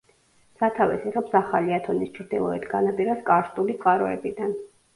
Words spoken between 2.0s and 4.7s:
ჩრდილოეთ განაპირას კარსტული წყაროებიდან.